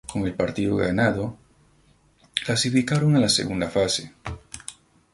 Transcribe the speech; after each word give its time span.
Con 0.11 0.25
el 0.25 0.33
partido 0.33 0.77
ganado, 0.77 1.37
clasificaron 2.43 3.15
a 3.15 3.19
la 3.19 3.29
segunda 3.29 3.69
fase. 3.69 4.11